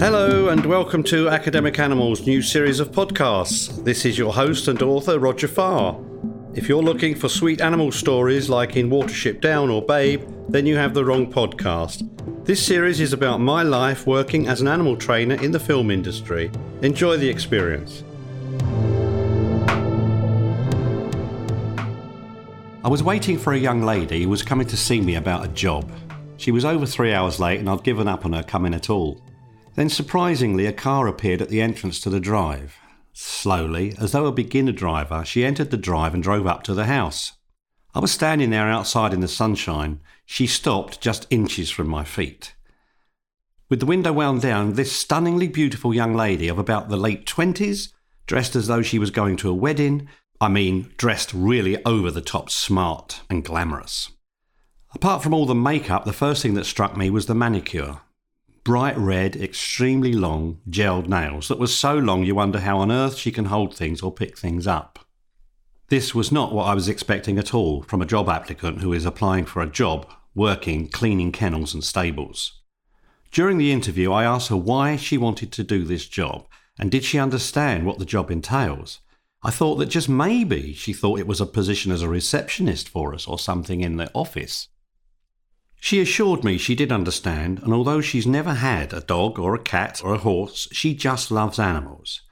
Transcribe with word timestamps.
Hello, 0.00 0.48
and 0.48 0.64
welcome 0.66 1.02
to 1.04 1.28
Academic 1.28 1.78
Animals' 1.78 2.26
new 2.26 2.42
series 2.42 2.80
of 2.80 2.92
podcasts. 2.92 3.84
This 3.84 4.04
is 4.04 4.16
your 4.16 4.32
host 4.32 4.68
and 4.68 4.82
author, 4.82 5.18
Roger 5.18 5.48
Farr. 5.48 5.98
If 6.54 6.68
you're 6.68 6.82
looking 6.82 7.14
for 7.14 7.28
sweet 7.28 7.60
animal 7.60 7.92
stories 7.92 8.48
like 8.48 8.76
in 8.76 8.90
Watership 8.90 9.40
Down 9.40 9.70
or 9.70 9.82
Babe, 9.82 10.22
then 10.48 10.66
you 10.66 10.76
have 10.76 10.94
the 10.94 11.04
wrong 11.04 11.30
podcast. 11.30 12.08
This 12.44 12.64
series 12.64 13.00
is 13.00 13.12
about 13.12 13.40
my 13.40 13.62
life 13.62 14.06
working 14.06 14.48
as 14.48 14.60
an 14.60 14.68
animal 14.68 14.96
trainer 14.96 15.34
in 15.42 15.52
the 15.52 15.60
film 15.60 15.90
industry. 15.90 16.50
Enjoy 16.82 17.16
the 17.16 17.28
experience. 17.28 18.02
I 22.84 22.88
was 22.88 23.02
waiting 23.02 23.38
for 23.38 23.54
a 23.54 23.58
young 23.58 23.80
lady 23.80 24.24
who 24.24 24.28
was 24.28 24.42
coming 24.42 24.66
to 24.66 24.76
see 24.76 25.00
me 25.00 25.14
about 25.14 25.46
a 25.46 25.48
job. 25.48 25.90
She 26.36 26.50
was 26.50 26.66
over 26.66 26.84
three 26.84 27.14
hours 27.14 27.40
late 27.40 27.58
and 27.58 27.70
I'd 27.70 27.82
given 27.82 28.06
up 28.06 28.26
on 28.26 28.34
her 28.34 28.42
coming 28.42 28.74
at 28.74 28.90
all. 28.90 29.22
Then, 29.74 29.88
surprisingly, 29.88 30.66
a 30.66 30.72
car 30.74 31.06
appeared 31.06 31.40
at 31.40 31.48
the 31.48 31.62
entrance 31.62 31.98
to 32.00 32.10
the 32.10 32.20
drive. 32.20 32.76
Slowly, 33.14 33.94
as 33.98 34.12
though 34.12 34.26
a 34.26 34.32
beginner 34.32 34.72
driver, 34.72 35.24
she 35.24 35.46
entered 35.46 35.70
the 35.70 35.78
drive 35.78 36.12
and 36.12 36.22
drove 36.22 36.46
up 36.46 36.62
to 36.64 36.74
the 36.74 36.84
house. 36.84 37.32
I 37.94 38.00
was 38.00 38.12
standing 38.12 38.50
there 38.50 38.68
outside 38.68 39.14
in 39.14 39.20
the 39.20 39.28
sunshine. 39.28 40.00
She 40.26 40.46
stopped 40.46 41.00
just 41.00 41.26
inches 41.30 41.70
from 41.70 41.88
my 41.88 42.04
feet. 42.04 42.54
With 43.70 43.80
the 43.80 43.86
window 43.86 44.12
wound 44.12 44.42
down, 44.42 44.74
this 44.74 44.92
stunningly 44.92 45.48
beautiful 45.48 45.94
young 45.94 46.14
lady 46.14 46.48
of 46.48 46.58
about 46.58 46.90
the 46.90 46.98
late 46.98 47.24
twenties, 47.24 47.94
dressed 48.26 48.54
as 48.54 48.66
though 48.66 48.82
she 48.82 48.98
was 48.98 49.10
going 49.10 49.38
to 49.38 49.48
a 49.48 49.54
wedding, 49.54 50.06
I 50.44 50.48
mean, 50.48 50.92
dressed 50.98 51.32
really 51.32 51.82
over 51.86 52.10
the 52.10 52.20
top 52.20 52.50
smart 52.50 53.22
and 53.30 53.42
glamorous. 53.42 54.10
Apart 54.94 55.22
from 55.22 55.32
all 55.32 55.46
the 55.46 55.54
makeup, 55.54 56.04
the 56.04 56.12
first 56.12 56.42
thing 56.42 56.52
that 56.52 56.66
struck 56.66 56.98
me 56.98 57.08
was 57.08 57.24
the 57.24 57.34
manicure 57.34 58.00
bright 58.62 58.96
red, 58.98 59.36
extremely 59.36 60.12
long, 60.12 60.60
gelled 60.68 61.06
nails 61.06 61.48
that 61.48 61.58
were 61.58 61.66
so 61.66 61.96
long 61.96 62.24
you 62.24 62.34
wonder 62.34 62.60
how 62.60 62.78
on 62.78 62.92
earth 62.92 63.16
she 63.16 63.30
can 63.30 63.46
hold 63.46 63.74
things 63.74 64.02
or 64.02 64.12
pick 64.12 64.38
things 64.38 64.66
up. 64.66 64.98
This 65.88 66.14
was 66.14 66.30
not 66.30 66.52
what 66.52 66.64
I 66.64 66.74
was 66.74 66.88
expecting 66.88 67.38
at 67.38 67.54
all 67.54 67.82
from 67.82 68.02
a 68.02 68.06
job 68.06 68.28
applicant 68.28 68.82
who 68.82 68.92
is 68.92 69.06
applying 69.06 69.46
for 69.46 69.62
a 69.62 69.70
job 69.70 70.10
working 70.34 70.88
cleaning 70.88 71.32
kennels 71.32 71.72
and 71.72 71.82
stables. 71.82 72.60
During 73.32 73.56
the 73.56 73.72
interview, 73.72 74.12
I 74.12 74.24
asked 74.24 74.48
her 74.48 74.56
why 74.56 74.96
she 74.96 75.16
wanted 75.16 75.52
to 75.52 75.64
do 75.64 75.84
this 75.84 76.06
job 76.06 76.46
and 76.78 76.90
did 76.90 77.04
she 77.04 77.18
understand 77.18 77.86
what 77.86 77.98
the 77.98 78.04
job 78.04 78.30
entails. 78.30 79.00
I 79.44 79.50
thought 79.50 79.76
that 79.76 79.90
just 79.90 80.08
maybe 80.08 80.72
she 80.72 80.94
thought 80.94 81.20
it 81.20 81.26
was 81.26 81.40
a 81.40 81.46
position 81.46 81.92
as 81.92 82.00
a 82.00 82.08
receptionist 82.08 82.88
for 82.88 83.14
us 83.14 83.26
or 83.26 83.38
something 83.38 83.82
in 83.82 83.98
the 83.98 84.10
office. 84.14 84.68
She 85.78 86.00
assured 86.00 86.44
me 86.44 86.56
she 86.56 86.74
did 86.74 86.90
understand, 86.90 87.60
and 87.62 87.74
although 87.74 88.00
she's 88.00 88.26
never 88.26 88.54
had 88.54 88.94
a 88.94 89.02
dog 89.02 89.38
or 89.38 89.54
a 89.54 89.62
cat 89.62 90.00
or 90.02 90.14
a 90.14 90.18
horse, 90.18 90.66
she 90.72 90.94
just 90.94 91.30
loves 91.30 91.58
animals. 91.58 92.22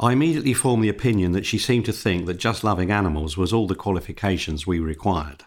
I 0.00 0.10
immediately 0.10 0.54
formed 0.54 0.82
the 0.82 0.88
opinion 0.88 1.30
that 1.32 1.46
she 1.46 1.56
seemed 1.56 1.84
to 1.84 1.92
think 1.92 2.26
that 2.26 2.34
just 2.34 2.64
loving 2.64 2.90
animals 2.90 3.36
was 3.36 3.52
all 3.52 3.68
the 3.68 3.76
qualifications 3.76 4.66
we 4.66 4.80
required. 4.80 5.44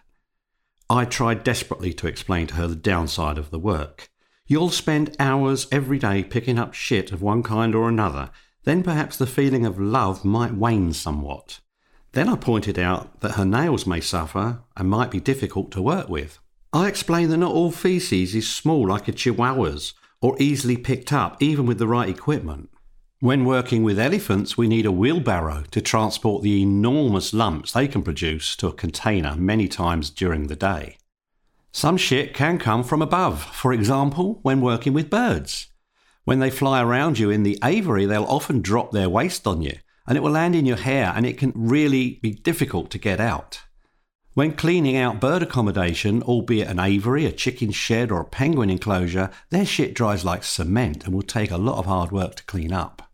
I 0.90 1.04
tried 1.04 1.44
desperately 1.44 1.94
to 1.96 2.08
explain 2.08 2.48
to 2.48 2.56
her 2.56 2.68
the 2.68 2.78
downside 2.78 3.38
of 3.38 3.52
the 3.52 3.60
work. 3.60 4.10
You'll 4.46 4.70
spend 4.70 5.18
hours 5.20 5.68
every 5.70 6.00
day 6.00 6.24
picking 6.24 6.58
up 6.58 6.74
shit 6.74 7.12
of 7.12 7.22
one 7.22 7.44
kind 7.44 7.76
or 7.76 7.90
another, 7.90 8.32
then 8.68 8.84
perhaps 8.84 9.16
the 9.16 9.26
feeling 9.26 9.66
of 9.66 9.80
love 9.80 10.26
might 10.26 10.54
wane 10.54 10.92
somewhat. 10.92 11.62
Then 12.12 12.28
I 12.28 12.36
pointed 12.36 12.78
out 12.78 13.22
that 13.22 13.36
her 13.36 13.46
nails 13.46 13.88
may 13.88 14.02
suffer 14.02 14.60
and 14.76 14.90
might 14.90 15.10
be 15.10 15.22
difficult 15.22 15.72
to 15.72 15.82
work 15.82 16.10
with. 16.10 16.40
I 16.74 16.90
explained 16.90 17.32
that 17.32 17.38
not 17.38 17.54
all 17.54 17.72
feces 17.72 18.36
is 18.36 18.54
small 18.54 18.86
like 18.86 19.08
a 19.08 19.14
chihuahua's 19.14 19.94
or 20.20 20.36
easily 20.38 20.76
picked 20.76 21.14
up, 21.14 21.42
even 21.42 21.66
with 21.66 21.78
the 21.78 21.88
right 21.88 22.10
equipment. 22.10 22.70
When 23.22 23.46
working 23.46 23.84
with 23.84 23.98
elephants, 23.98 24.58
we 24.58 24.68
need 24.68 24.86
a 24.86 24.92
wheelbarrow 24.92 25.64
to 25.72 25.80
transport 25.80 26.44
the 26.44 26.62
enormous 26.62 27.34
lumps 27.34 27.72
they 27.72 27.88
can 27.88 28.04
produce 28.04 28.58
to 28.58 28.68
a 28.68 28.74
container 28.74 29.34
many 29.38 29.70
times 29.70 30.10
during 30.10 30.48
the 30.48 30.58
day. 30.58 30.98
Some 31.72 31.96
shit 31.96 32.34
can 32.34 32.58
come 32.58 32.84
from 32.84 33.02
above, 33.02 33.42
for 33.42 33.72
example, 33.72 34.40
when 34.42 34.60
working 34.60 34.92
with 34.92 35.10
birds. 35.10 35.68
When 36.28 36.40
they 36.40 36.50
fly 36.50 36.82
around 36.82 37.20
you 37.20 37.30
in 37.30 37.44
the 37.44 37.58
aviary, 37.64 38.06
they'll 38.06 38.26
often 38.26 38.62
drop 38.62 38.92
their 38.92 39.08
waste 39.08 39.48
on 39.48 39.62
you, 39.62 39.78
and 40.06 40.18
it 40.18 40.22
will 40.22 40.32
land 40.32 40.58
in 40.58 40.66
your 40.66 40.76
hair, 40.76 41.14
and 41.16 41.26
it 41.26 41.38
can 41.38 41.54
really 41.56 42.20
be 42.22 42.34
difficult 42.34 42.92
to 42.92 42.98
get 42.98 43.22
out. 43.22 43.62
When 44.34 44.52
cleaning 44.52 44.98
out 44.98 45.22
bird 45.22 45.42
accommodation, 45.42 46.22
albeit 46.24 46.68
an 46.68 46.82
aviary, 46.82 47.26
a 47.26 47.32
chicken 47.32 47.72
shed, 47.72 48.12
or 48.12 48.20
a 48.20 48.26
penguin 48.26 48.70
enclosure, 48.70 49.30
their 49.52 49.66
shit 49.66 49.94
dries 49.94 50.26
like 50.26 50.44
cement 50.44 51.06
and 51.06 51.16
will 51.16 51.22
take 51.22 51.50
a 51.50 51.58
lot 51.58 51.78
of 51.78 51.86
hard 51.86 52.12
work 52.12 52.36
to 52.36 52.44
clean 52.44 52.74
up. 52.74 53.10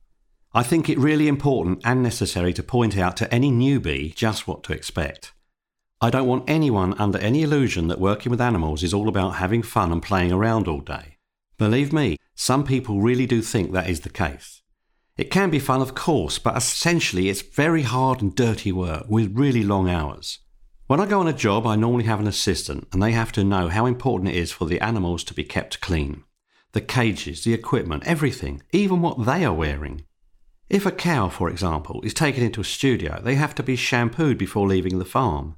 I 0.51 0.63
think 0.63 0.89
it 0.89 0.97
really 0.97 1.27
important 1.27 1.81
and 1.85 2.01
necessary 2.01 2.51
to 2.53 2.63
point 2.63 2.97
out 2.97 3.15
to 3.17 3.31
any 3.31 3.51
newbie 3.51 4.15
just 4.15 4.47
what 4.47 4.63
to 4.63 4.73
expect. 4.73 5.33
I 6.01 6.09
don't 6.09 6.25
want 6.25 6.49
anyone 6.49 6.95
under 6.97 7.19
any 7.19 7.43
illusion 7.43 7.89
that 7.89 7.99
working 7.99 8.31
with 8.31 8.41
animals 8.41 8.81
is 8.81 8.91
all 8.91 9.07
about 9.07 9.35
having 9.35 9.61
fun 9.61 9.91
and 9.91 10.01
playing 10.01 10.31
around 10.31 10.67
all 10.67 10.81
day. 10.81 11.17
Believe 11.59 11.93
me, 11.93 12.17
some 12.35 12.63
people 12.63 13.01
really 13.01 13.25
do 13.25 13.41
think 13.41 13.71
that 13.71 13.89
is 13.89 14.01
the 14.01 14.09
case. 14.09 14.61
It 15.15 15.29
can 15.29 15.49
be 15.49 15.59
fun, 15.59 15.81
of 15.81 15.93
course, 15.93 16.39
but 16.39 16.57
essentially 16.57 17.29
it's 17.29 17.41
very 17.41 17.83
hard 17.83 18.21
and 18.21 18.35
dirty 18.35 18.71
work 18.71 19.05
with 19.07 19.37
really 19.37 19.63
long 19.63 19.89
hours. 19.89 20.39
When 20.87 20.99
I 20.99 21.05
go 21.05 21.19
on 21.19 21.27
a 21.27 21.33
job, 21.33 21.67
I 21.67 21.75
normally 21.75 22.05
have 22.05 22.19
an 22.19 22.27
assistant, 22.27 22.87
and 22.91 23.01
they 23.01 23.11
have 23.11 23.31
to 23.33 23.43
know 23.43 23.69
how 23.69 23.85
important 23.85 24.31
it 24.31 24.37
is 24.37 24.51
for 24.51 24.65
the 24.65 24.81
animals 24.81 25.23
to 25.25 25.33
be 25.33 25.43
kept 25.43 25.81
clean. 25.81 26.23
The 26.71 26.81
cages, 26.81 27.43
the 27.43 27.53
equipment, 27.53 28.03
everything, 28.05 28.63
even 28.71 29.01
what 29.01 29.25
they 29.25 29.45
are 29.45 29.53
wearing. 29.53 30.05
If 30.69 30.85
a 30.85 30.91
cow, 30.91 31.29
for 31.29 31.49
example, 31.49 32.01
is 32.01 32.13
taken 32.13 32.43
into 32.43 32.61
a 32.61 32.65
studio, 32.65 33.21
they 33.23 33.35
have 33.35 33.53
to 33.55 33.63
be 33.63 33.75
shampooed 33.75 34.37
before 34.39 34.67
leaving 34.67 34.97
the 34.97 35.05
farm, 35.05 35.55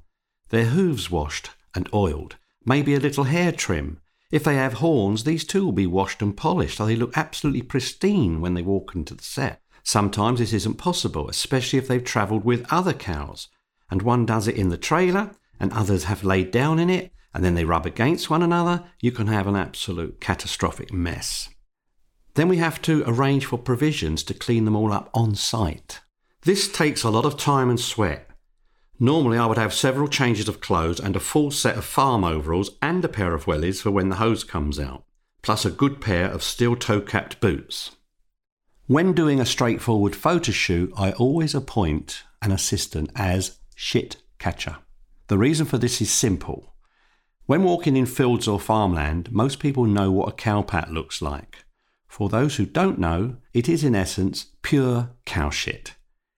their 0.49 0.65
hooves 0.65 1.09
washed 1.09 1.51
and 1.73 1.89
oiled, 1.93 2.35
maybe 2.65 2.93
a 2.93 2.99
little 2.99 3.23
hair 3.23 3.51
trim. 3.51 4.01
If 4.31 4.43
they 4.43 4.55
have 4.55 4.73
horns, 4.73 5.23
these 5.23 5.45
too 5.45 5.65
will 5.65 5.71
be 5.71 5.87
washed 5.87 6.21
and 6.21 6.35
polished 6.35 6.77
so 6.77 6.85
they 6.85 6.95
look 6.95 7.15
absolutely 7.17 7.61
pristine 7.61 8.41
when 8.41 8.53
they 8.53 8.61
walk 8.61 8.95
into 8.95 9.13
the 9.13 9.23
set. 9.23 9.61
Sometimes 9.83 10.39
this 10.39 10.53
isn't 10.53 10.79
possible, 10.79 11.29
especially 11.29 11.77
if 11.77 11.87
they've 11.87 12.03
travelled 12.03 12.43
with 12.43 12.65
other 12.73 12.93
cows, 12.93 13.49
and 13.91 14.01
one 14.01 14.25
does 14.25 14.47
it 14.47 14.55
in 14.55 14.69
the 14.69 14.77
trailer, 14.77 15.31
and 15.59 15.71
others 15.71 16.05
have 16.05 16.23
laid 16.23 16.51
down 16.51 16.79
in 16.79 16.89
it, 16.89 17.11
and 17.33 17.43
then 17.43 17.53
they 17.53 17.65
rub 17.65 17.85
against 17.85 18.29
one 18.29 18.41
another, 18.41 18.83
you 18.99 19.11
can 19.11 19.27
have 19.27 19.45
an 19.45 19.55
absolute 19.55 20.19
catastrophic 20.19 20.91
mess. 20.91 21.49
Then 22.33 22.47
we 22.47 22.57
have 22.57 22.81
to 22.83 23.03
arrange 23.05 23.45
for 23.45 23.57
provisions 23.57 24.23
to 24.23 24.33
clean 24.33 24.65
them 24.65 24.75
all 24.75 24.91
up 24.91 25.09
on 25.13 25.35
site. 25.35 26.01
This 26.41 26.71
takes 26.71 27.03
a 27.03 27.09
lot 27.09 27.25
of 27.25 27.37
time 27.37 27.69
and 27.69 27.79
sweat. 27.79 28.24
Normally, 28.99 29.37
I 29.37 29.45
would 29.45 29.57
have 29.57 29.73
several 29.73 30.07
changes 30.07 30.47
of 30.47 30.61
clothes 30.61 30.99
and 30.99 31.15
a 31.15 31.19
full 31.19 31.51
set 31.51 31.77
of 31.77 31.83
farm 31.83 32.23
overalls 32.23 32.71
and 32.81 33.03
a 33.03 33.09
pair 33.09 33.33
of 33.33 33.45
wellies 33.45 33.81
for 33.81 33.91
when 33.91 34.09
the 34.09 34.15
hose 34.15 34.43
comes 34.43 34.79
out, 34.79 35.03
plus 35.41 35.65
a 35.65 35.71
good 35.71 35.99
pair 35.99 36.29
of 36.29 36.43
steel 36.43 36.75
toe 36.77 37.01
capped 37.01 37.41
boots. 37.41 37.97
When 38.87 39.13
doing 39.13 39.39
a 39.39 39.45
straightforward 39.45 40.15
photo 40.15 40.51
shoot, 40.51 40.93
I 40.95 41.11
always 41.13 41.53
appoint 41.53 42.23
an 42.41 42.51
assistant 42.51 43.11
as 43.15 43.57
shit 43.75 44.17
catcher. 44.39 44.77
The 45.27 45.37
reason 45.37 45.65
for 45.65 45.77
this 45.77 46.01
is 46.01 46.11
simple. 46.11 46.75
When 47.47 47.63
walking 47.63 47.97
in 47.97 48.05
fields 48.05 48.47
or 48.47 48.59
farmland, 48.59 49.31
most 49.31 49.59
people 49.59 49.85
know 49.85 50.11
what 50.11 50.29
a 50.29 50.35
cow 50.35 50.61
pat 50.61 50.91
looks 50.91 51.21
like. 51.21 51.65
For 52.07 52.29
those 52.29 52.55
who 52.55 52.65
don't 52.65 52.97
know, 52.97 53.37
it 53.53 53.67
is 53.67 53.83
in 53.83 53.93
essence 53.93 54.45
pure 54.61 55.09
cow 55.25 55.49
shit. 55.49 55.95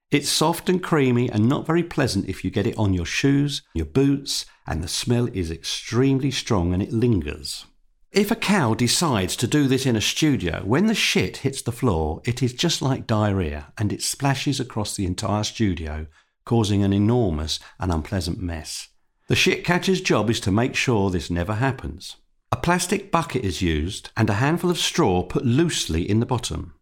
It's 0.09 0.29
soft 0.29 0.69
and 0.69 0.81
creamy 0.81 1.29
and 1.29 1.49
not 1.49 1.67
very 1.67 1.83
pleasant 1.83 2.29
if 2.29 2.45
you 2.45 2.49
get 2.49 2.65
it 2.65 2.77
on 2.77 2.93
your 2.93 3.05
shoes, 3.05 3.61
your 3.73 3.85
boots, 3.85 4.45
and 4.65 4.81
the 4.81 4.87
smell 4.87 5.27
is 5.33 5.51
extremely 5.51 6.31
strong 6.31 6.73
and 6.73 6.81
it 6.81 6.93
lingers. 6.93 7.65
If 8.13 8.31
a 8.31 8.35
cow 8.35 8.73
decides 8.73 9.35
to 9.35 9.47
do 9.47 9.67
this 9.67 9.85
in 9.85 9.97
a 9.97 10.01
studio, 10.01 10.61
when 10.63 10.87
the 10.87 10.95
shit 10.95 11.37
hits 11.37 11.61
the 11.61 11.73
floor, 11.73 12.21
it 12.23 12.41
is 12.41 12.53
just 12.53 12.81
like 12.81 13.05
diarrhea 13.05 13.73
and 13.77 13.91
it 13.91 14.01
splashes 14.01 14.61
across 14.61 14.95
the 14.95 15.05
entire 15.05 15.43
studio, 15.43 16.07
causing 16.45 16.83
an 16.83 16.93
enormous 16.93 17.59
and 17.77 17.91
unpleasant 17.91 18.39
mess. 18.41 18.87
The 19.27 19.35
shit 19.35 19.65
catcher's 19.65 19.99
job 19.99 20.29
is 20.29 20.39
to 20.39 20.51
make 20.51 20.73
sure 20.73 21.09
this 21.09 21.29
never 21.29 21.55
happens. 21.55 22.15
A 22.49 22.55
plastic 22.55 23.11
bucket 23.11 23.43
is 23.43 23.61
used 23.61 24.09
and 24.15 24.29
a 24.29 24.35
handful 24.35 24.71
of 24.71 24.77
straw 24.77 25.23
put 25.23 25.45
loosely 25.45 26.09
in 26.09 26.21
the 26.21 26.25
bottom. 26.25 26.75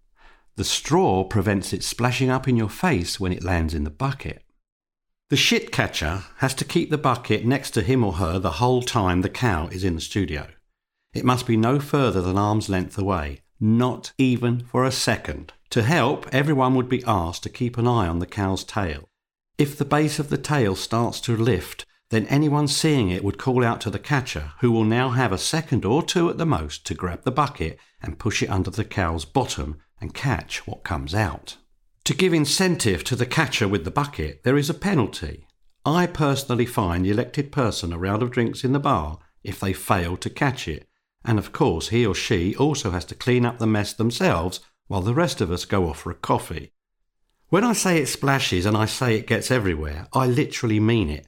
The 0.58 0.64
straw 0.64 1.26
prevents 1.26 1.74
it 1.74 1.84
splashing 1.84 2.30
up 2.30 2.48
in 2.48 2.56
your 2.56 2.70
face 2.70 3.20
when 3.20 3.34
it 3.34 3.44
lands 3.44 3.74
in 3.74 3.84
the 3.84 3.90
bucket. 3.90 4.42
The 5.30 5.36
shit 5.36 5.72
catcher 5.72 6.24
has 6.38 6.54
to 6.54 6.64
keep 6.64 6.90
the 6.90 6.98
bucket 6.98 7.46
next 7.46 7.72
to 7.72 7.82
him 7.82 8.04
or 8.04 8.14
her 8.14 8.40
the 8.40 8.52
whole 8.52 8.82
time 8.82 9.22
the 9.22 9.30
cow 9.30 9.68
is 9.68 9.84
in 9.84 9.96
the 9.96 10.02
studio. 10.02 10.48
It 11.14 11.26
must 11.26 11.46
be 11.46 11.58
no 11.58 11.80
further 11.80 12.22
than 12.22 12.38
arm's 12.38 12.70
length 12.70 12.98
away, 12.98 13.42
not 13.60 14.14
even 14.18 14.62
for 14.66 14.86
a 14.86 14.92
second. 14.92 15.52
To 15.72 15.84
help, 15.84 16.28
everyone 16.34 16.76
would 16.76 16.88
be 16.88 17.04
asked 17.06 17.44
to 17.44 17.50
keep 17.50 17.78
an 17.78 17.88
eye 17.88 18.08
on 18.08 18.20
the 18.20 18.26
cow's 18.26 18.64
tail. 18.64 19.10
If 19.58 19.78
the 19.78 19.84
base 19.84 20.20
of 20.20 20.30
the 20.30 20.38
tail 20.38 20.76
starts 20.76 21.20
to 21.22 21.36
lift, 21.36 21.86
then 22.12 22.28
anyone 22.28 22.68
seeing 22.68 23.10
it 23.10 23.24
would 23.24 23.38
call 23.38 23.64
out 23.64 23.82
to 23.82 23.90
the 23.90 24.00
catcher, 24.00 24.54
who 24.60 24.72
will 24.72 24.84
now 24.84 25.10
have 25.10 25.32
a 25.32 25.38
second 25.38 25.84
or 25.84 26.04
two 26.04 26.30
at 26.30 26.38
the 26.38 26.46
most 26.46 26.86
to 26.86 26.94
grab 26.94 27.24
the 27.24 27.32
bucket 27.32 27.80
and 28.02 28.20
push 28.20 28.44
it 28.44 28.50
under 28.50 28.70
the 28.70 28.86
cow's 28.86 29.26
bottom 29.26 29.82
and 30.00 30.14
catch 30.14 30.66
what 30.68 30.84
comes 30.84 31.14
out. 31.14 31.58
To 32.06 32.14
give 32.14 32.34
incentive 32.34 33.04
to 33.06 33.16
the 33.16 33.26
catcher 33.26 33.68
with 33.68 33.84
the 33.86 33.92
bucket, 33.92 34.44
there 34.44 34.58
is 34.58 34.70
a 34.70 34.76
penalty. 34.76 35.48
I 35.86 36.08
personally 36.08 36.66
fine 36.66 37.04
the 37.04 37.12
elected 37.12 37.52
person 37.52 37.94
a 37.94 37.98
round 37.98 38.22
of 38.22 38.32
drinks 38.32 38.64
in 38.64 38.74
the 38.74 38.80
bar 38.80 39.20
if 39.44 39.60
they 39.60 39.74
fail 39.74 40.18
to 40.18 40.30
catch 40.30 40.68
it, 40.68 40.88
and 41.24 41.40
of 41.40 41.52
course 41.52 41.90
he 41.90 42.06
or 42.06 42.16
she 42.16 42.56
also 42.56 42.92
has 42.92 43.06
to 43.06 43.16
clean 43.16 43.46
up 43.46 43.58
the 43.58 43.68
mess 43.68 43.94
themselves 43.94 44.60
while 44.88 45.02
the 45.02 45.14
rest 45.14 45.42
of 45.42 45.52
us 45.52 45.66
go 45.66 45.90
off 45.90 46.00
for 46.00 46.12
a 46.12 46.16
coffee. 46.16 46.72
When 47.50 47.64
I 47.64 47.74
say 47.74 48.00
it 48.00 48.08
splashes 48.08 48.66
and 48.66 48.76
I 48.76 48.86
say 48.86 49.16
it 49.16 49.28
gets 49.28 49.52
everywhere, 49.52 50.08
I 50.14 50.28
literally 50.28 50.80
mean 50.80 51.10
it. 51.10 51.28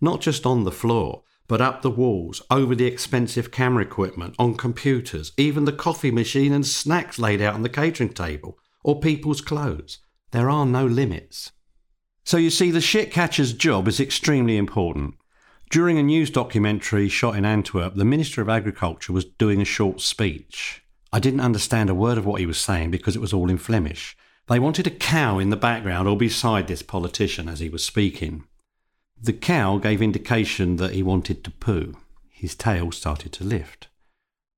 Not 0.00 0.20
just 0.20 0.46
on 0.46 0.64
the 0.64 0.72
floor, 0.72 1.22
but 1.48 1.60
up 1.62 1.82
the 1.82 1.90
walls, 1.90 2.42
over 2.50 2.74
the 2.74 2.86
expensive 2.86 3.50
camera 3.50 3.82
equipment, 3.82 4.34
on 4.38 4.54
computers, 4.54 5.32
even 5.36 5.64
the 5.64 5.72
coffee 5.72 6.10
machine 6.10 6.52
and 6.52 6.66
snacks 6.66 7.18
laid 7.18 7.40
out 7.40 7.54
on 7.54 7.62
the 7.62 7.68
catering 7.68 8.12
table, 8.12 8.58
or 8.84 9.00
people's 9.00 9.40
clothes. 9.40 9.98
There 10.30 10.50
are 10.50 10.66
no 10.66 10.84
limits. 10.86 11.50
So 12.24 12.36
you 12.36 12.50
see, 12.50 12.70
the 12.70 12.82
shit 12.82 13.10
catcher's 13.10 13.54
job 13.54 13.88
is 13.88 13.98
extremely 13.98 14.58
important. 14.58 15.14
During 15.70 15.98
a 15.98 16.02
news 16.02 16.30
documentary 16.30 17.08
shot 17.08 17.36
in 17.36 17.46
Antwerp, 17.46 17.94
the 17.94 18.04
Minister 18.04 18.42
of 18.42 18.48
Agriculture 18.50 19.14
was 19.14 19.24
doing 19.24 19.62
a 19.62 19.66
short 19.66 20.02
speech. 20.02 20.82
I 21.12 21.20
didn't 21.20 21.40
understand 21.40 21.88
a 21.88 21.94
word 21.94 22.18
of 22.18 22.26
what 22.26 22.40
he 22.40 22.46
was 22.46 22.58
saying 22.58 22.90
because 22.90 23.16
it 23.16 23.20
was 23.20 23.32
all 23.32 23.48
in 23.48 23.56
Flemish. 23.56 24.14
They 24.48 24.58
wanted 24.58 24.86
a 24.86 24.90
cow 24.90 25.38
in 25.38 25.50
the 25.50 25.56
background 25.56 26.08
or 26.08 26.16
beside 26.16 26.68
this 26.68 26.82
politician 26.82 27.48
as 27.48 27.60
he 27.60 27.68
was 27.68 27.84
speaking. 27.84 28.44
The 29.20 29.32
cow 29.32 29.78
gave 29.78 30.00
indication 30.00 30.76
that 30.76 30.92
he 30.92 31.02
wanted 31.02 31.42
to 31.42 31.50
poo. 31.50 31.96
His 32.30 32.54
tail 32.54 32.92
started 32.92 33.32
to 33.32 33.44
lift. 33.44 33.88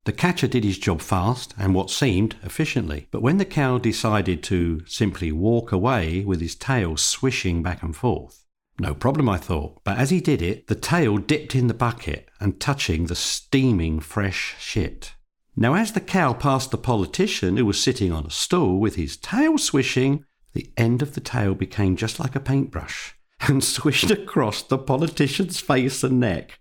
The 0.04 0.12
catcher 0.12 0.46
did 0.46 0.64
his 0.64 0.78
job 0.78 1.00
fast 1.00 1.54
and 1.58 1.74
what 1.74 1.90
seemed 1.90 2.36
efficiently, 2.42 3.08
but 3.10 3.22
when 3.22 3.38
the 3.38 3.46
cow 3.46 3.78
decided 3.78 4.42
to 4.44 4.84
simply 4.86 5.32
walk 5.32 5.72
away 5.72 6.24
with 6.24 6.40
his 6.40 6.54
tail 6.54 6.98
swishing 6.98 7.62
back 7.62 7.82
and 7.82 7.96
forth, 7.96 8.44
no 8.78 8.94
problem, 8.94 9.28
I 9.28 9.38
thought, 9.38 9.82
but 9.82 9.98
as 9.98 10.10
he 10.10 10.20
did 10.20 10.42
it, 10.42 10.66
the 10.66 10.74
tail 10.74 11.16
dipped 11.16 11.54
in 11.54 11.66
the 11.66 11.74
bucket 11.74 12.28
and 12.38 12.60
touching 12.60 13.06
the 13.06 13.14
steaming 13.14 14.00
fresh 14.00 14.56
shit. 14.58 15.14
Now, 15.56 15.74
as 15.74 15.92
the 15.92 16.00
cow 16.00 16.32
passed 16.32 16.70
the 16.70 16.78
politician 16.78 17.56
who 17.56 17.66
was 17.66 17.82
sitting 17.82 18.12
on 18.12 18.26
a 18.26 18.30
stool 18.30 18.78
with 18.78 18.96
his 18.96 19.16
tail 19.16 19.58
swishing, 19.58 20.24
the 20.52 20.70
end 20.76 21.02
of 21.02 21.14
the 21.14 21.20
tail 21.20 21.54
became 21.54 21.96
just 21.96 22.20
like 22.20 22.34
a 22.36 22.40
paintbrush 22.40 23.14
and 23.48 23.62
swished 23.76 24.10
across 24.10 24.62
the 24.62 24.78
politician's 24.78 25.60
face 25.60 26.02
and 26.02 26.20
neck 26.20 26.58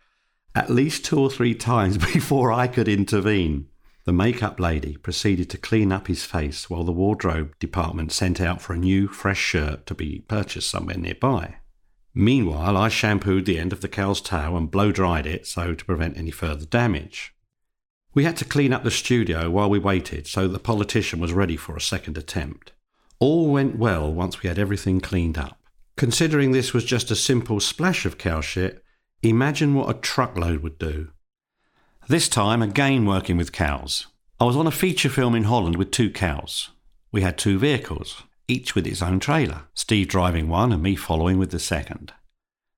at 0.56 0.70
least 0.70 1.06
two 1.06 1.20
or 1.20 1.30
three 1.30 1.56
times 1.56 1.98
before 2.14 2.52
I 2.52 2.68
could 2.68 2.88
intervene. 2.88 3.68
The 4.06 4.14
makeup 4.14 4.60
lady 4.60 4.98
proceeded 4.98 5.50
to 5.52 5.58
clean 5.58 5.92
up 5.92 6.08
his 6.08 6.26
face 6.26 6.70
while 6.70 6.84
the 6.84 6.92
wardrobe 6.92 7.54
department 7.60 8.12
sent 8.12 8.42
out 8.42 8.62
for 8.62 8.74
a 8.74 8.78
new, 8.78 9.08
fresh 9.08 9.40
shirt 9.40 9.86
to 9.86 9.94
be 9.94 10.26
purchased 10.28 10.70
somewhere 10.70 10.98
nearby. 10.98 11.58
Meanwhile, 12.16 12.76
I 12.76 12.90
shampooed 12.90 13.46
the 13.46 13.60
end 13.60 13.72
of 13.72 13.82
the 13.82 13.88
cow's 13.88 14.20
tail 14.20 14.58
and 14.58 14.72
blow 14.72 14.92
dried 14.92 15.28
it 15.28 15.46
so 15.46 15.76
to 15.76 15.86
prevent 15.86 16.18
any 16.18 16.32
further 16.32 16.66
damage. 16.66 17.36
We 18.16 18.24
had 18.24 18.38
to 18.38 18.46
clean 18.46 18.74
up 18.74 18.84
the 18.84 18.90
studio 18.90 19.50
while 19.52 19.70
we 19.70 19.78
waited 19.78 20.26
so 20.26 20.48
the 20.48 20.60
politician 20.60 21.20
was 21.20 21.32
ready 21.32 21.56
for 21.56 21.76
a 21.76 21.82
second 21.82 22.18
attempt. 22.18 22.72
All 23.20 23.52
went 23.52 23.78
well 23.78 24.12
once 24.12 24.42
we 24.42 24.50
had 24.50 24.58
everything 24.58 25.00
cleaned 25.00 25.38
up. 25.38 25.60
Considering 26.00 26.54
this 26.54 26.74
was 26.74 26.86
just 26.86 27.12
a 27.12 27.16
simple 27.16 27.60
splash 27.60 28.06
of 28.06 28.18
cow 28.18 28.40
shit, 28.40 28.82
imagine 29.22 29.74
what 29.74 29.94
a 29.94 30.00
truckload 30.00 30.64
would 30.64 30.80
do. 30.80 31.10
This 32.08 32.30
time, 32.30 32.62
again 32.62 33.06
working 33.06 33.36
with 33.36 33.52
cows. 33.52 34.08
I 34.40 34.46
was 34.46 34.56
on 34.56 34.66
a 34.66 34.72
feature 34.72 35.10
film 35.10 35.36
in 35.36 35.44
Holland 35.44 35.76
with 35.76 35.92
two 35.92 36.10
cows. 36.10 36.70
We 37.12 37.20
had 37.20 37.38
two 37.38 37.60
vehicles, 37.60 38.24
each 38.48 38.76
with 38.76 38.88
its 38.88 39.02
own 39.02 39.20
trailer, 39.20 39.64
Steve 39.74 40.08
driving 40.08 40.48
one 40.48 40.72
and 40.72 40.82
me 40.82 40.96
following 40.96 41.38
with 41.38 41.52
the 41.52 41.60
second. 41.60 42.14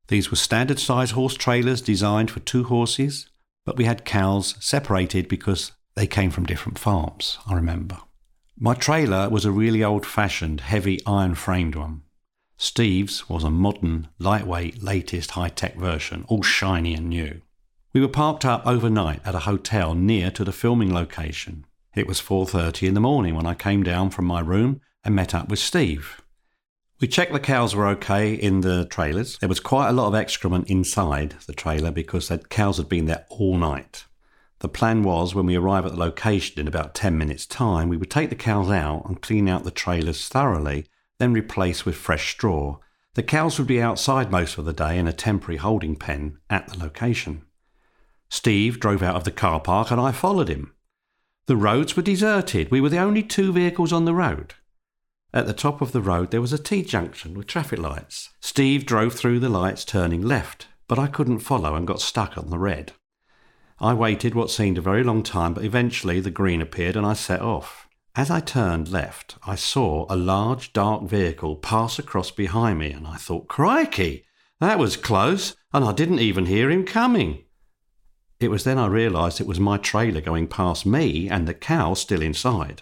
These 0.07 0.31
were 0.31 0.35
standard 0.35 0.79
size 0.79 1.12
horse 1.12 1.35
trailers 1.35 1.83
designed 1.83 2.31
for 2.31 2.39
two 2.39 2.63
horses 2.63 3.29
but 3.67 3.77
we 3.77 3.85
had 3.85 4.03
cows 4.03 4.56
separated 4.59 5.27
because 5.27 5.74
they 5.95 6.07
came 6.07 6.31
from 6.31 6.47
different 6.47 6.79
farms, 6.79 7.38
I 7.47 7.53
remember. 7.53 8.00
My 8.57 8.74
trailer 8.74 9.29
was 9.29 9.45
a 9.45 9.51
really 9.51 9.83
old 9.83 10.07
fashioned, 10.07 10.62
heavy 10.62 11.00
iron 11.06 11.35
framed 11.35 11.75
one. 11.75 12.01
Steve's 12.63 13.28
was 13.28 13.44
a 13.44 13.50
modern, 13.50 14.08
lightweight, 14.19 14.84
latest 14.84 15.31
high 15.31 15.50
tech 15.50 15.75
version, 15.75 16.24
all 16.28 16.44
shiny 16.44 16.94
and 16.94 17.10
new. 17.10 17.42
We 17.92 18.02
were 18.02 18.08
parked 18.08 18.46
up 18.46 18.62
overnight 18.68 19.19
at 19.25 19.34
a 19.34 19.50
hotel 19.50 19.96
near 19.96 20.30
to 20.30 20.44
the 20.44 20.52
filming 20.52 20.94
location. 20.94 21.66
It 21.96 22.06
was 22.06 22.22
4:30 22.22 22.88
in 22.88 22.94
the 22.94 23.00
morning 23.00 23.34
when 23.34 23.48
I 23.48 23.56
came 23.56 23.81
down 23.81 24.12
from 24.12 24.25
my 24.25 24.42
room 24.42 24.80
and 25.04 25.16
met 25.16 25.34
up 25.34 25.50
with 25.50 25.58
Steve. 25.58 26.22
We 27.00 27.08
checked 27.08 27.34
the 27.34 27.40
cows 27.40 27.74
were 27.74 27.88
okay 27.88 28.36
in 28.36 28.62
the 28.62 28.86
trailers. 28.86 29.40
There 29.40 29.50
was 29.50 29.60
quite 29.60 29.90
a 29.90 29.94
lot 29.94 30.10
of 30.10 30.13
excrement 30.13 30.69
inside 30.69 31.38
the 31.48 31.54
trailer 31.54 31.90
because 31.90 32.28
the 32.28 32.38
cows 32.38 32.78
had 32.78 32.88
been 32.88 33.06
there 33.06 33.25
all 33.30 33.58
night. 33.58 34.06
The 34.60 34.69
plan 34.69 35.02
was 35.02 35.34
when 35.34 35.48
we 35.48 35.56
arrive 35.56 35.88
at 35.88 35.94
the 35.94 36.00
location 36.00 36.60
in 36.60 36.68
about 36.68 36.94
10 36.94 37.18
minutes' 37.18 37.48
time, 37.48 37.90
we 37.90 37.98
would 37.98 38.12
take 38.12 38.30
the 38.30 38.36
cows 38.36 38.69
out 38.69 39.08
and 39.08 39.19
clean 39.19 39.50
out 39.50 39.63
the 39.63 39.72
trailers 39.72 40.28
thoroughly, 40.28 40.86
then 41.21 41.33
replace 41.33 41.85
with 41.85 41.95
fresh 41.95 42.31
straw. 42.31 42.79
The 43.13 43.21
cows 43.21 43.59
would 43.59 43.68
be 43.68 43.79
outside 43.79 44.31
most 44.31 44.57
of 44.57 44.65
the 44.65 44.73
day 44.73 44.97
in 44.97 45.07
a 45.07 45.13
temporary 45.13 45.57
holding 45.57 45.95
pen 45.95 46.39
at 46.50 46.68
the 46.68 46.79
location. 46.79 47.44
Steve 48.29 48.79
drove 48.79 49.03
out 49.03 49.15
of 49.15 49.23
the 49.23 49.31
car 49.31 49.59
park 49.59 49.91
and 49.91 50.01
I 50.01 50.13
followed 50.13 50.47
him. 50.47 50.73
The 51.45 51.56
roads 51.56 51.95
were 51.95 52.01
deserted. 52.01 52.71
We 52.71 52.81
were 52.81 52.89
the 52.89 52.97
only 52.97 53.21
two 53.21 53.53
vehicles 53.53 53.94
on 53.94 54.06
the 54.06 54.15
road. 54.15 54.56
At 55.31 55.45
the 55.45 55.53
top 55.53 55.79
of 55.79 55.91
the 55.91 56.01
road, 56.01 56.31
there 56.31 56.41
was 56.41 56.53
a 56.53 56.57
T 56.57 56.81
junction 56.81 57.35
with 57.35 57.45
traffic 57.45 57.77
lights. 57.77 58.29
Steve 58.39 58.88
drove 58.88 59.13
through 59.13 59.41
the 59.41 59.50
lights, 59.50 59.85
turning 59.85 60.24
left, 60.24 60.69
but 60.88 60.97
I 60.97 61.06
couldn't 61.06 61.39
follow 61.39 61.75
and 61.75 61.85
got 61.85 62.01
stuck 62.01 62.35
on 62.35 62.50
the 62.50 62.57
red. 62.57 62.94
I 63.79 63.94
waited 63.94 64.33
what 64.33 64.50
seemed 64.50 64.79
a 64.79 64.81
very 64.81 65.03
long 65.03 65.21
time, 65.21 65.53
but 65.53 65.65
eventually 65.65 66.19
the 66.19 66.31
green 66.31 66.62
appeared 66.62 66.95
and 66.95 67.06
I 67.06 67.13
set 67.13 67.41
off. 67.41 67.88
As 68.13 68.30
I 68.30 68.42
turned 68.42 68.90
left, 68.90 69.38
I 69.48 69.56
saw 69.56 70.06
a 70.10 70.18
large 70.18 70.74
dark 70.74 71.04
vehicle 71.04 71.56
pass 71.56 71.98
across 71.98 72.30
behind 72.30 72.80
me, 72.80 72.92
and 72.92 73.08
I 73.08 73.16
thought, 73.16 73.48
crikey, 73.48 74.25
that 74.60 74.78
was 74.78 74.98
close, 74.98 75.56
and 75.72 75.86
I 75.86 75.94
didn't 75.94 76.19
even 76.19 76.46
hear 76.46 76.69
him 76.69 76.86
coming. 76.86 77.46
It 78.42 78.51
was 78.51 78.65
then 78.65 78.77
I 78.77 78.88
realised 78.88 79.39
it 79.39 79.48
was 79.48 79.60
my 79.60 79.77
trailer 79.77 80.20
going 80.20 80.48
past 80.48 80.86
me 80.86 81.30
and 81.30 81.48
the 81.48 81.53
cow 81.53 81.94
still 81.94 82.22
inside. 82.22 82.82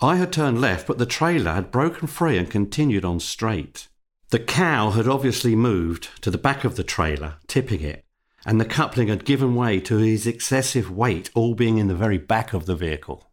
I 0.00 0.16
had 0.16 0.32
turned 0.32 0.60
left, 0.60 0.86
but 0.88 0.98
the 0.98 1.06
trailer 1.06 1.52
had 1.52 1.70
broken 1.70 2.08
free 2.08 2.36
and 2.36 2.50
continued 2.50 3.04
on 3.04 3.20
straight. 3.20 3.88
The 4.30 4.40
cow 4.40 4.90
had 4.90 5.06
obviously 5.06 5.54
moved 5.54 6.08
to 6.22 6.30
the 6.30 6.38
back 6.38 6.64
of 6.64 6.74
the 6.74 6.82
trailer, 6.82 7.36
tipping 7.46 7.82
it, 7.82 8.04
and 8.44 8.60
the 8.60 8.64
coupling 8.64 9.08
had 9.08 9.24
given 9.24 9.54
way 9.54 9.78
to 9.80 9.98
his 9.98 10.26
excessive 10.26 10.90
weight, 10.90 11.30
all 11.34 11.54
being 11.54 11.78
in 11.78 11.86
the 11.86 11.94
very 11.94 12.18
back 12.18 12.52
of 12.52 12.66
the 12.66 12.74
vehicle. 12.74 13.30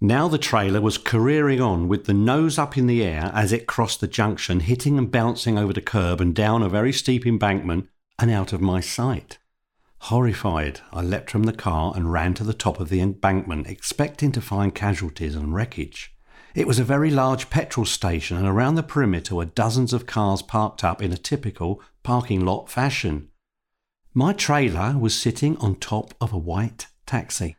Now 0.00 0.28
the 0.28 0.36
trailer 0.36 0.82
was 0.82 0.98
careering 0.98 1.60
on 1.60 1.88
with 1.88 2.04
the 2.04 2.12
nose 2.12 2.58
up 2.58 2.76
in 2.76 2.86
the 2.86 3.02
air 3.02 3.30
as 3.32 3.50
it 3.50 3.66
crossed 3.66 4.00
the 4.00 4.06
junction, 4.06 4.60
hitting 4.60 4.98
and 4.98 5.10
bouncing 5.10 5.56
over 5.56 5.72
the 5.72 5.80
curb 5.80 6.20
and 6.20 6.34
down 6.34 6.62
a 6.62 6.68
very 6.68 6.92
steep 6.92 7.26
embankment 7.26 7.88
and 8.18 8.30
out 8.30 8.52
of 8.52 8.60
my 8.60 8.80
sight. 8.80 9.38
Horrified, 10.00 10.80
I 10.92 11.00
leapt 11.00 11.30
from 11.30 11.44
the 11.44 11.52
car 11.54 11.94
and 11.96 12.12
ran 12.12 12.34
to 12.34 12.44
the 12.44 12.52
top 12.52 12.78
of 12.78 12.90
the 12.90 13.00
embankment, 13.00 13.66
expecting 13.66 14.32
to 14.32 14.42
find 14.42 14.74
casualties 14.74 15.34
and 15.34 15.54
wreckage. 15.54 16.14
It 16.54 16.66
was 16.66 16.78
a 16.78 16.84
very 16.84 17.10
large 17.10 17.48
petrol 17.48 17.86
station, 17.86 18.36
and 18.36 18.46
around 18.46 18.74
the 18.74 18.82
perimeter 18.82 19.34
were 19.34 19.46
dozens 19.46 19.94
of 19.94 20.06
cars 20.06 20.42
parked 20.42 20.84
up 20.84 21.00
in 21.00 21.12
a 21.12 21.16
typical 21.16 21.82
parking 22.02 22.44
lot 22.44 22.68
fashion. 22.68 23.30
My 24.12 24.34
trailer 24.34 24.96
was 24.98 25.18
sitting 25.18 25.56
on 25.56 25.76
top 25.76 26.12
of 26.20 26.34
a 26.34 26.38
white 26.38 26.86
taxi. 27.06 27.56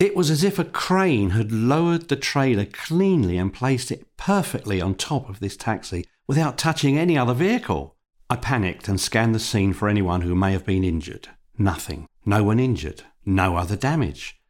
It 0.00 0.16
was 0.16 0.30
as 0.30 0.42
if 0.42 0.58
a 0.58 0.64
crane 0.64 1.30
had 1.30 1.52
lowered 1.52 2.08
the 2.08 2.16
trailer 2.16 2.64
cleanly 2.64 3.36
and 3.36 3.52
placed 3.52 3.92
it 3.92 4.06
perfectly 4.16 4.80
on 4.80 4.94
top 4.94 5.28
of 5.28 5.40
this 5.40 5.58
taxi 5.58 6.06
without 6.26 6.56
touching 6.56 6.96
any 6.96 7.18
other 7.18 7.34
vehicle. 7.34 7.96
I 8.30 8.36
panicked 8.36 8.88
and 8.88 8.98
scanned 8.98 9.34
the 9.34 9.38
scene 9.38 9.74
for 9.74 9.90
anyone 9.90 10.22
who 10.22 10.34
may 10.34 10.52
have 10.52 10.64
been 10.64 10.84
injured. 10.84 11.28
Nothing. 11.58 12.08
No 12.24 12.42
one 12.42 12.58
injured. 12.58 13.02
No 13.26 13.56
other 13.56 13.76
damage. 13.76 14.40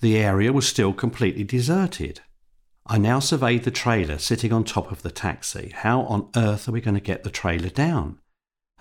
The 0.00 0.16
area 0.16 0.52
was 0.52 0.66
still 0.66 0.92
completely 0.92 1.44
deserted. 1.44 2.22
I 2.84 2.98
now 2.98 3.20
surveyed 3.20 3.62
the 3.62 3.70
trailer 3.70 4.18
sitting 4.18 4.52
on 4.52 4.64
top 4.64 4.90
of 4.90 5.02
the 5.02 5.12
taxi. 5.12 5.72
How 5.72 6.00
on 6.02 6.30
earth 6.34 6.68
are 6.68 6.72
we 6.72 6.80
going 6.80 6.94
to 6.94 7.00
get 7.00 7.22
the 7.22 7.30
trailer 7.30 7.68
down? 7.68 8.18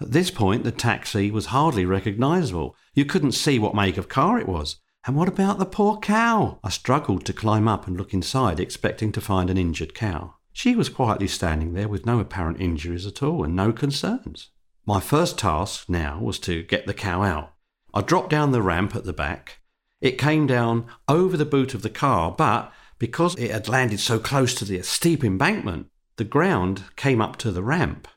At 0.02 0.12
this 0.12 0.32
point, 0.32 0.64
the 0.64 0.72
taxi 0.72 1.30
was 1.30 1.48
hardly 1.48 1.86
recognisable. 1.86 2.76
You 2.96 3.06
couldn't 3.06 3.34
see 3.34 3.60
what 3.60 3.76
make 3.76 3.98
of 3.98 4.10
car 4.10 4.40
it 4.40 4.48
was. 4.48 4.78
And 5.06 5.16
what 5.16 5.28
about 5.28 5.60
the 5.60 5.66
poor 5.66 5.98
cow? 5.98 6.60
I 6.64 6.70
struggled 6.70 7.26
to 7.26 7.34
climb 7.34 7.68
up 7.68 7.86
and 7.86 7.96
look 7.96 8.14
inside, 8.14 8.60
expecting 8.60 9.12
to 9.12 9.22
find 9.22 9.50
an 9.52 9.58
injured 9.58 9.94
cow. 9.94 10.36
She 10.52 10.76
was 10.76 10.90
quietly 10.90 11.28
standing 11.28 11.74
there 11.74 11.88
with 11.88 12.06
no 12.06 12.20
apparent 12.20 12.60
injuries 12.60 13.06
at 13.06 13.22
all 13.22 13.44
and 13.44 13.56
no 13.56 13.72
concerns. 13.72 14.50
My 14.86 15.00
first 15.00 15.38
task 15.38 15.90
now 15.90 16.20
was 16.20 16.40
to 16.40 16.64
get 16.64 16.88
the 16.88 16.94
cow 16.94 17.22
out. 17.22 17.54
I 17.94 18.02
dropped 18.02 18.30
down 18.30 18.52
the 18.52 18.64
ramp 18.64 18.96
at 18.96 19.04
the 19.04 19.14
back. 19.14 19.60
It 20.02 20.18
came 20.18 20.48
down 20.48 20.88
over 21.08 21.38
the 21.38 21.46
boot 21.46 21.74
of 21.74 21.82
the 21.82 21.90
car, 21.90 22.34
but 22.36 22.72
because 22.98 23.36
it 23.36 23.52
had 23.52 23.68
landed 23.68 24.00
so 24.00 24.18
close 24.18 24.56
to 24.56 24.66
the 24.66 24.82
steep 24.82 25.24
embankment, 25.24 25.88
the 26.18 26.24
ground 26.24 26.84
came 26.96 27.22
up 27.22 27.38
to 27.38 27.52
the 27.52 27.64
ramp. 27.64 28.08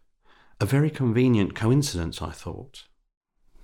A 0.61 0.67
very 0.67 0.91
convenient 0.91 1.55
coincidence, 1.55 2.23
I 2.23 2.31
thought. 2.31 2.85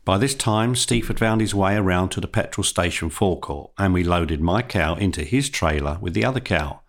By 0.04 0.18
this 0.18 0.34
time, 0.34 0.76
Steve 0.76 1.08
had 1.08 1.18
found 1.18 1.40
his 1.40 1.54
way 1.54 1.76
around 1.76 2.10
to 2.10 2.20
the 2.20 2.28
petrol 2.28 2.62
station 2.62 3.08
forecourt, 3.08 3.70
and 3.78 3.94
we 3.94 4.04
loaded 4.04 4.40
my 4.42 4.60
cow 4.60 4.96
into 4.96 5.24
his 5.24 5.48
trailer 5.48 5.96
with 5.98 6.12
the 6.12 6.26
other 6.26 6.40
cow. 6.40 6.80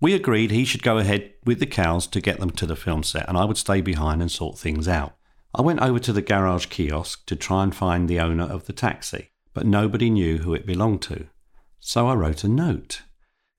We 0.00 0.14
agreed 0.14 0.50
he 0.50 0.64
should 0.64 0.82
go 0.82 0.96
ahead 0.96 1.34
with 1.44 1.60
the 1.60 1.66
cows 1.66 2.06
to 2.06 2.22
get 2.22 2.40
them 2.40 2.50
to 2.52 2.64
the 2.64 2.74
film 2.74 3.02
set, 3.02 3.28
and 3.28 3.36
I 3.36 3.44
would 3.44 3.58
stay 3.58 3.82
behind 3.82 4.22
and 4.22 4.30
sort 4.30 4.58
things 4.58 4.88
out. 4.88 5.14
I 5.54 5.60
went 5.60 5.80
over 5.80 5.98
to 5.98 6.12
the 6.12 6.22
garage 6.22 6.66
kiosk 6.66 7.26
to 7.26 7.36
try 7.36 7.62
and 7.64 7.74
find 7.74 8.08
the 8.08 8.18
owner 8.18 8.44
of 8.44 8.64
the 8.64 8.72
taxi, 8.72 9.28
but 9.52 9.66
nobody 9.66 10.08
knew 10.08 10.38
who 10.38 10.54
it 10.54 10.66
belonged 10.66 11.02
to. 11.02 11.26
So 11.80 12.08
I 12.08 12.14
wrote 12.14 12.44
a 12.44 12.48
note. 12.48 13.02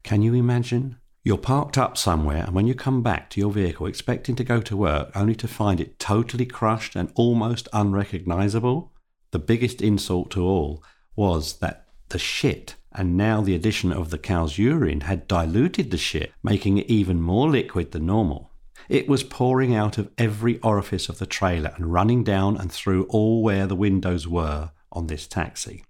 Can 0.03 0.23
you 0.23 0.33
imagine? 0.33 0.97
You're 1.23 1.37
parked 1.37 1.77
up 1.77 1.95
somewhere, 1.95 2.43
and 2.43 2.55
when 2.55 2.65
you 2.65 2.73
come 2.73 3.03
back 3.03 3.29
to 3.31 3.39
your 3.39 3.51
vehicle 3.51 3.85
expecting 3.85 4.35
to 4.35 4.43
go 4.43 4.61
to 4.61 4.75
work, 4.75 5.11
only 5.15 5.35
to 5.35 5.47
find 5.47 5.79
it 5.79 5.99
totally 5.99 6.47
crushed 6.47 6.95
and 6.95 7.11
almost 7.13 7.67
unrecognizable? 7.71 8.91
The 9.35 9.39
biggest 9.39 9.81
insult 9.81 10.31
to 10.31 10.43
all 10.45 10.81
was 11.17 11.57
that 11.57 11.87
the 12.07 12.17
shit, 12.17 12.75
and 12.93 13.17
now 13.17 13.41
the 13.41 13.53
addition 13.53 13.91
of 13.91 14.09
the 14.09 14.17
cow's 14.17 14.57
urine, 14.57 15.01
had 15.01 15.27
diluted 15.27 15.91
the 15.91 15.97
shit, 15.97 16.31
making 16.41 16.77
it 16.77 16.89
even 16.89 17.19
more 17.19 17.49
liquid 17.49 17.91
than 17.91 18.05
normal. 18.05 18.53
It 18.87 19.09
was 19.09 19.23
pouring 19.23 19.75
out 19.75 19.97
of 19.97 20.09
every 20.17 20.57
orifice 20.59 21.09
of 21.09 21.19
the 21.19 21.25
trailer 21.25 21.73
and 21.75 21.91
running 21.91 22.23
down 22.23 22.55
and 22.55 22.71
through 22.71 23.07
all 23.09 23.43
where 23.43 23.67
the 23.67 23.75
windows 23.75 24.25
were 24.25 24.71
on 24.93 25.07
this 25.07 25.27
taxi. 25.27 25.83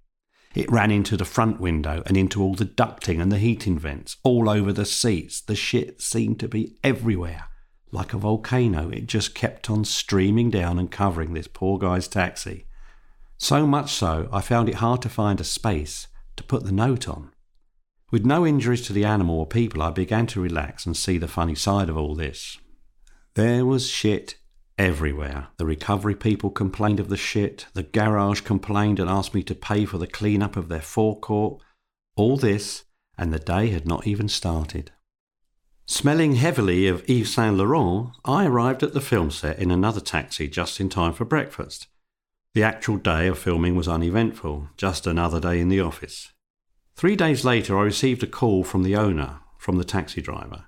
It 0.56 0.68
ran 0.68 0.90
into 0.90 1.16
the 1.16 1.24
front 1.24 1.60
window 1.60 2.02
and 2.04 2.16
into 2.16 2.42
all 2.42 2.56
the 2.56 2.66
ducting 2.66 3.22
and 3.22 3.30
the 3.30 3.38
heating 3.38 3.78
vents, 3.78 4.16
all 4.24 4.50
over 4.50 4.72
the 4.72 4.84
seats. 4.84 5.40
The 5.40 5.54
shit 5.54 6.02
seemed 6.02 6.40
to 6.40 6.48
be 6.48 6.78
everywhere. 6.82 7.44
Like 7.92 8.12
a 8.12 8.18
volcano, 8.18 8.88
it 8.88 9.06
just 9.06 9.36
kept 9.36 9.70
on 9.70 9.84
streaming 9.84 10.50
down 10.50 10.80
and 10.80 10.90
covering 10.90 11.34
this 11.34 11.46
poor 11.46 11.78
guy's 11.78 12.08
taxi. 12.08 12.65
So 13.38 13.66
much 13.66 13.92
so, 13.92 14.28
I 14.32 14.40
found 14.40 14.68
it 14.68 14.76
hard 14.76 15.02
to 15.02 15.08
find 15.08 15.40
a 15.40 15.44
space 15.44 16.08
to 16.36 16.44
put 16.44 16.64
the 16.64 16.72
note 16.72 17.08
on. 17.08 17.32
With 18.10 18.24
no 18.24 18.46
injuries 18.46 18.86
to 18.86 18.92
the 18.92 19.04
animal 19.04 19.38
or 19.38 19.46
people, 19.46 19.82
I 19.82 19.90
began 19.90 20.26
to 20.28 20.40
relax 20.40 20.86
and 20.86 20.96
see 20.96 21.18
the 21.18 21.28
funny 21.28 21.54
side 21.54 21.88
of 21.88 21.96
all 21.96 22.14
this. 22.14 22.58
There 23.34 23.66
was 23.66 23.88
shit 23.88 24.36
everywhere. 24.78 25.48
The 25.56 25.66
recovery 25.66 26.14
people 26.14 26.50
complained 26.50 27.00
of 27.00 27.08
the 27.08 27.16
shit, 27.16 27.66
the 27.74 27.82
garage 27.82 28.42
complained 28.42 29.00
and 29.00 29.10
asked 29.10 29.34
me 29.34 29.42
to 29.44 29.54
pay 29.54 29.84
for 29.84 29.98
the 29.98 30.06
clean-up 30.06 30.56
of 30.56 30.68
their 30.68 30.80
forecourt. 30.80 31.60
All 32.16 32.36
this, 32.36 32.84
and 33.18 33.32
the 33.32 33.38
day 33.38 33.68
had 33.68 33.86
not 33.86 34.06
even 34.06 34.28
started. 34.28 34.92
Smelling 35.86 36.36
heavily 36.36 36.88
of 36.88 37.08
Yves 37.08 37.34
Saint 37.34 37.56
Laurent, 37.56 38.12
I 38.24 38.46
arrived 38.46 38.82
at 38.82 38.92
the 38.92 39.00
film 39.00 39.30
set 39.30 39.58
in 39.58 39.70
another 39.70 40.00
taxi 40.00 40.48
just 40.48 40.80
in 40.80 40.88
time 40.88 41.12
for 41.12 41.24
breakfast. 41.24 41.86
The 42.56 42.62
actual 42.62 42.96
day 42.96 43.26
of 43.26 43.38
filming 43.38 43.76
was 43.76 43.86
uneventful, 43.86 44.70
just 44.78 45.06
another 45.06 45.38
day 45.38 45.60
in 45.60 45.68
the 45.68 45.82
office. 45.82 46.32
Three 46.94 47.14
days 47.14 47.44
later, 47.44 47.76
I 47.78 47.82
received 47.82 48.22
a 48.22 48.26
call 48.26 48.64
from 48.64 48.82
the 48.82 48.96
owner, 48.96 49.40
from 49.58 49.76
the 49.76 49.84
taxi 49.84 50.22
driver. 50.22 50.64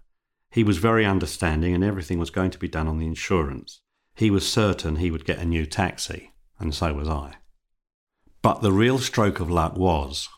He 0.50 0.62
was 0.62 0.76
very 0.76 1.07
understanding 1.07 1.75
and 1.75 1.83
everything 1.83 2.18
was 2.18 2.28
going 2.28 2.50
to 2.50 2.59
be 2.59 2.68
done 2.68 2.88
on 2.88 2.99
the 2.99 3.07
insurance. 3.07 3.80
He 4.14 4.30
was 4.30 4.47
certain 4.47 4.97
he 4.97 5.11
would 5.11 5.25
get 5.25 5.38
a 5.38 5.47
new 5.47 5.64
taxi, 5.64 6.35
and 6.59 6.75
so 6.75 6.92
was 6.92 7.09
I. 7.09 7.37
But 8.42 8.61
the 8.61 8.71
real 8.71 8.99
stroke 8.99 9.40
of 9.40 9.50
luck 9.50 9.75
was 9.75 10.28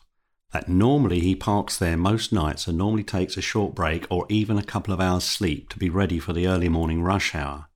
that 0.53 0.69
normally 0.69 1.19
he 1.19 1.35
parks 1.35 1.77
there 1.77 1.97
most 1.97 2.31
nights 2.31 2.65
and 2.65 2.77
normally 2.77 3.03
takes 3.03 3.35
a 3.35 3.41
short 3.41 3.75
break 3.75 4.07
or 4.09 4.25
even 4.29 4.57
a 4.57 4.63
couple 4.63 4.93
of 4.93 5.01
hours' 5.01 5.25
sleep 5.25 5.67
to 5.71 5.77
be 5.77 5.89
ready 5.89 6.17
for 6.17 6.31
the 6.31 6.47
early 6.47 6.69
morning 6.69 7.03
rush 7.03 7.35
hour. 7.35 7.67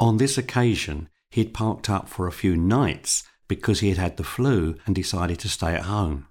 On 0.00 0.16
this 0.16 0.36
occasion, 0.36 1.10
he 1.34 1.42
had 1.42 1.52
parked 1.52 1.90
up 1.90 2.08
for 2.08 2.28
a 2.28 2.32
few 2.32 2.56
nights 2.56 3.24
because 3.48 3.80
he 3.80 3.88
had 3.88 3.98
had 3.98 4.16
the 4.18 4.22
flu 4.22 4.76
and 4.86 4.94
decided 4.94 5.36
to 5.36 5.48
stay 5.48 5.74
at 5.74 5.86
home. 5.86 6.28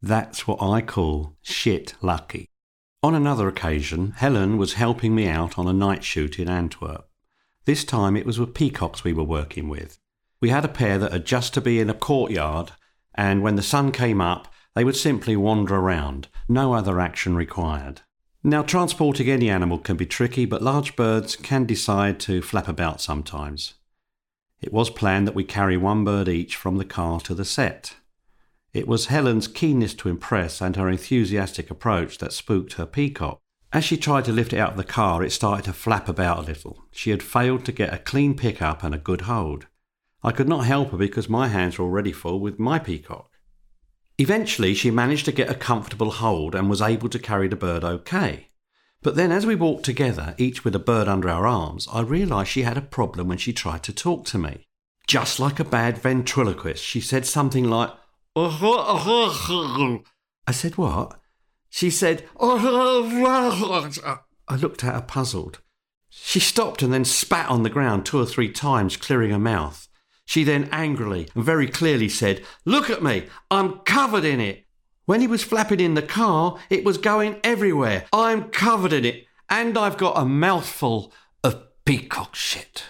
That's 0.00 0.46
what 0.46 0.62
I 0.62 0.82
call 0.82 1.36
shit 1.42 1.96
lucky. 2.00 2.46
On 3.02 3.12
another 3.12 3.48
occasion, 3.48 4.12
Helen 4.12 4.56
was 4.56 4.74
helping 4.74 5.16
me 5.16 5.26
out 5.26 5.58
on 5.58 5.66
a 5.66 5.72
night 5.72 6.04
shoot 6.04 6.38
in 6.38 6.48
Antwerp. 6.48 7.08
This 7.64 7.82
time 7.82 8.16
it 8.16 8.24
was 8.24 8.38
with 8.38 8.54
peacocks 8.54 9.02
we 9.02 9.12
were 9.12 9.24
working 9.24 9.68
with. 9.68 9.98
We 10.40 10.50
had 10.50 10.64
a 10.64 10.68
pair 10.68 10.96
that 10.96 11.10
had 11.10 11.26
just 11.26 11.52
to 11.54 11.60
be 11.60 11.80
in 11.80 11.90
a 11.90 11.94
courtyard, 11.94 12.70
and 13.16 13.42
when 13.42 13.56
the 13.56 13.62
sun 13.64 13.90
came 13.90 14.20
up, 14.20 14.46
they 14.76 14.84
would 14.84 14.94
simply 14.94 15.34
wander 15.34 15.74
around, 15.74 16.28
no 16.48 16.72
other 16.72 17.00
action 17.00 17.34
required. 17.34 18.02
Now, 18.44 18.62
transporting 18.62 19.28
any 19.28 19.50
animal 19.50 19.78
can 19.78 19.96
be 19.96 20.06
tricky, 20.06 20.44
but 20.44 20.62
large 20.62 20.94
birds 20.94 21.34
can 21.34 21.66
decide 21.66 22.20
to 22.20 22.42
flap 22.42 22.68
about 22.68 23.00
sometimes. 23.00 23.74
It 24.60 24.72
was 24.72 24.90
planned 24.90 25.26
that 25.26 25.34
we 25.34 25.44
carry 25.44 25.76
one 25.76 26.04
bird 26.04 26.28
each 26.28 26.56
from 26.56 26.78
the 26.78 26.84
car 26.84 27.20
to 27.20 27.34
the 27.34 27.44
set. 27.44 27.96
It 28.72 28.88
was 28.88 29.06
Helen's 29.06 29.48
keenness 29.48 29.94
to 29.94 30.08
impress 30.08 30.60
and 30.60 30.76
her 30.76 30.88
enthusiastic 30.88 31.70
approach 31.70 32.18
that 32.18 32.32
spooked 32.32 32.74
her 32.74 32.86
peacock. 32.86 33.40
As 33.72 33.84
she 33.84 33.96
tried 33.96 34.24
to 34.26 34.32
lift 34.32 34.52
it 34.52 34.58
out 34.58 34.72
of 34.72 34.76
the 34.76 34.84
car, 34.84 35.22
it 35.22 35.32
started 35.32 35.64
to 35.64 35.72
flap 35.72 36.08
about 36.08 36.38
a 36.38 36.46
little. 36.46 36.84
She 36.90 37.10
had 37.10 37.22
failed 37.22 37.64
to 37.66 37.72
get 37.72 37.92
a 37.92 37.98
clean 37.98 38.34
pickup 38.34 38.82
and 38.82 38.94
a 38.94 38.98
good 38.98 39.22
hold. 39.22 39.66
I 40.22 40.32
could 40.32 40.48
not 40.48 40.66
help 40.66 40.90
her 40.90 40.96
because 40.96 41.28
my 41.28 41.48
hands 41.48 41.78
were 41.78 41.84
already 41.84 42.12
full 42.12 42.40
with 42.40 42.58
my 42.58 42.78
peacock. 42.78 43.38
Eventually, 44.18 44.72
she 44.72 44.90
managed 44.90 45.26
to 45.26 45.32
get 45.32 45.50
a 45.50 45.54
comfortable 45.54 46.10
hold 46.10 46.54
and 46.54 46.70
was 46.70 46.80
able 46.80 47.08
to 47.10 47.18
carry 47.18 47.48
the 47.48 47.56
bird 47.56 47.84
okay. 47.84 48.48
But 49.02 49.16
then, 49.16 49.30
as 49.30 49.46
we 49.46 49.54
walked 49.54 49.84
together, 49.84 50.34
each 50.38 50.64
with 50.64 50.74
a 50.74 50.80
bird 50.80 51.06
under 51.08 51.28
our 51.28 51.46
arms, 51.46 51.86
I 51.92 52.00
realised 52.00 52.50
she 52.50 52.62
had 52.62 52.76
a 52.76 52.82
problem 52.82 53.28
when 53.28 53.38
she 53.38 53.52
tried 53.52 53.82
to 53.84 53.92
talk 53.92 54.24
to 54.26 54.38
me. 54.38 54.64
Just 55.06 55.38
like 55.38 55.60
a 55.60 55.64
bad 55.64 55.98
ventriloquist, 55.98 56.82
she 56.82 57.00
said 57.00 57.24
something 57.24 57.64
like, 57.64 57.90
I 60.46 60.52
said, 60.52 60.76
What? 60.76 61.20
She 61.70 61.90
said, 61.90 62.24
I 64.48 64.56
looked 64.56 64.84
at 64.84 64.94
her 64.94 65.02
puzzled. 65.02 65.60
She 66.10 66.40
stopped 66.40 66.82
and 66.82 66.92
then 66.92 67.04
spat 67.04 67.48
on 67.48 67.62
the 67.62 67.70
ground 67.70 68.06
two 68.06 68.18
or 68.18 68.26
three 68.26 68.50
times, 68.50 68.96
clearing 68.96 69.30
her 69.30 69.38
mouth. 69.38 69.88
She 70.24 70.42
then 70.42 70.68
angrily 70.72 71.28
and 71.34 71.44
very 71.44 71.68
clearly 71.68 72.08
said, 72.08 72.42
Look 72.64 72.90
at 72.90 73.02
me, 73.02 73.26
I'm 73.50 73.78
covered 73.80 74.24
in 74.24 74.40
it. 74.40 74.65
When 75.06 75.20
he 75.20 75.28
was 75.28 75.44
flapping 75.44 75.78
in 75.78 75.94
the 75.94 76.02
car, 76.02 76.58
it 76.68 76.84
was 76.84 76.98
going 76.98 77.38
everywhere. 77.44 78.06
I'm 78.12 78.50
covered 78.50 78.92
in 78.92 79.04
it, 79.04 79.26
and 79.48 79.78
I've 79.78 79.96
got 79.96 80.18
a 80.18 80.24
mouthful 80.24 81.12
of 81.44 81.62
peacock 81.84 82.34
shit. 82.34 82.82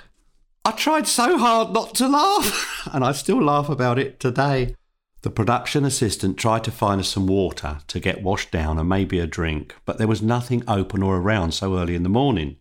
I 0.65 0.73
tried 0.73 1.07
so 1.07 1.37
hard 1.37 1.73
not 1.73 1.95
to 1.97 2.09
laugh, 2.09 2.89
and 2.93 3.05
I 3.05 3.13
still 3.13 3.43
laugh 3.43 3.69
about 3.69 3.99
it 3.99 4.19
today. 4.19 4.75
The 5.21 5.31
production 5.31 5.85
assistant 5.85 6.39
tried 6.39 6.65
to 6.65 6.71
find 6.71 7.01
us 7.01 7.09
some 7.09 7.27
water 7.27 7.81
to 7.87 8.01
get 8.01 8.23
washed 8.23 8.51
down 8.51 8.79
and 8.79 8.89
maybe 8.89 9.19
a 9.19 9.27
drink, 9.27 9.75
but 9.85 9.99
there 9.99 10.09
was 10.09 10.23
nothing 10.23 10.65
open 10.67 11.03
or 11.03 11.19
around 11.19 11.53
so 11.53 11.77
early 11.77 11.95
in 11.95 12.03
the 12.03 12.09
morning. 12.09 12.57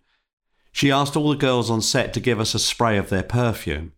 She 0.74 0.92
asked 0.92 1.16
all 1.16 1.30
the 1.30 1.38
girls 1.38 1.70
on 1.70 1.82
set 1.82 2.14
to 2.14 2.20
give 2.20 2.42
us 2.42 2.54
a 2.54 2.60
spray 2.60 2.98
of 2.98 3.10
their 3.10 3.24
perfume. 3.24 3.94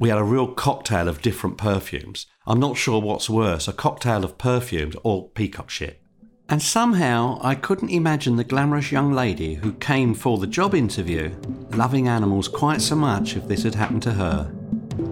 We 0.00 0.08
had 0.08 0.16
a 0.16 0.24
real 0.24 0.46
cocktail 0.46 1.08
of 1.08 1.20
different 1.20 1.58
perfumes. 1.58 2.24
I'm 2.46 2.58
not 2.58 2.78
sure 2.78 3.02
what's 3.02 3.28
worse, 3.28 3.68
a 3.68 3.72
cocktail 3.74 4.24
of 4.24 4.38
perfumes 4.38 4.96
or 5.02 5.28
peacock 5.28 5.68
shit. 5.68 6.00
And 6.48 6.62
somehow 6.62 7.38
I 7.42 7.54
couldn't 7.54 7.90
imagine 7.90 8.36
the 8.36 8.44
glamorous 8.44 8.90
young 8.90 9.12
lady 9.12 9.56
who 9.56 9.74
came 9.74 10.14
for 10.14 10.38
the 10.38 10.46
job 10.46 10.74
interview 10.74 11.36
loving 11.72 12.08
animals 12.08 12.48
quite 12.48 12.80
so 12.80 12.96
much 12.96 13.36
if 13.36 13.46
this 13.46 13.62
had 13.62 13.74
happened 13.74 14.02
to 14.04 14.12
her. 14.12 14.50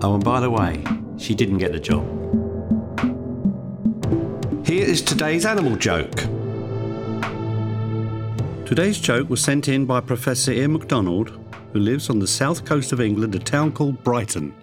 Oh, 0.00 0.14
and 0.14 0.24
by 0.24 0.40
the 0.40 0.48
way, 0.48 0.82
she 1.18 1.34
didn't 1.34 1.58
get 1.58 1.72
the 1.72 1.80
job. 1.80 2.06
Here 4.66 4.86
is 4.86 5.02
today's 5.02 5.44
animal 5.44 5.76
joke. 5.76 6.16
Today's 8.66 8.98
joke 8.98 9.28
was 9.28 9.42
sent 9.42 9.68
in 9.68 9.84
by 9.84 10.00
Professor 10.00 10.52
Ian 10.52 10.72
MacDonald, 10.72 11.38
who 11.74 11.78
lives 11.78 12.08
on 12.08 12.20
the 12.20 12.26
south 12.26 12.64
coast 12.64 12.92
of 12.92 13.02
England, 13.02 13.34
a 13.34 13.38
town 13.38 13.70
called 13.70 14.02
Brighton. 14.02 14.54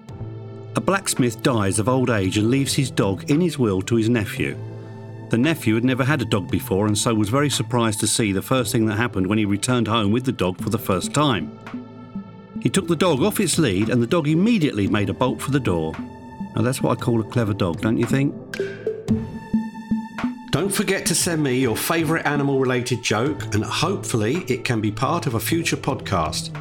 A 0.78 0.82
blacksmith 0.82 1.42
dies 1.42 1.80
of 1.80 1.88
old 1.88 2.10
age 2.10 2.38
and 2.38 2.50
leaves 2.50 2.74
his 2.74 2.92
dog 2.92 3.32
in 3.32 3.40
his 3.40 3.58
will 3.58 3.82
to 3.84 3.96
his 3.96 4.10
nephew. 4.10 4.58
The 5.30 5.38
nephew 5.38 5.74
had 5.76 5.86
never 5.86 6.04
had 6.04 6.22
a 6.22 6.26
dog 6.26 6.52
before 6.52 6.86
and 6.86 6.98
so 6.98 7.14
was 7.14 7.30
very 7.30 7.50
surprised 7.50 8.02
to 8.02 8.08
see 8.08 8.34
the 8.34 8.42
first 8.42 8.74
thing 8.74 8.86
that 8.88 8.98
happened 8.98 9.26
when 9.26 9.38
he 9.38 9.46
returned 9.46 9.88
home 9.88 10.12
with 10.12 10.26
the 10.26 10.34
dog 10.34 10.62
for 10.62 10.70
the 10.70 10.78
first 10.78 11.14
time. 11.14 11.58
He 12.62 12.70
took 12.70 12.90
the 12.90 12.96
dog 12.96 13.24
off 13.24 13.40
its 13.40 13.58
lead 13.58 13.90
and 13.90 14.04
the 14.04 14.08
dog 14.08 14.28
immediately 14.28 14.90
made 14.90 15.10
a 15.10 15.14
bolt 15.14 15.42
for 15.42 15.52
the 15.52 15.62
door. 15.62 15.96
Now 16.58 16.62
that's 16.62 16.82
what 16.82 16.98
I 16.98 17.02
call 17.02 17.22
a 17.22 17.24
clever 17.24 17.54
dog, 17.54 17.80
don't 17.80 17.98
you 17.98 18.06
think? 18.06 18.36
Don't 20.52 20.74
forget 20.74 21.06
to 21.06 21.16
send 21.16 21.42
me 21.42 21.58
your 21.58 21.78
favourite 21.78 22.26
animal 22.26 22.60
related 22.60 23.04
joke, 23.04 23.54
and 23.54 23.64
hopefully 23.64 24.46
it 24.48 24.64
can 24.64 24.80
be 24.80 24.90
part 24.90 25.28
of 25.28 25.36
a 25.36 25.40
future 25.40 25.76
podcast. 25.76 26.56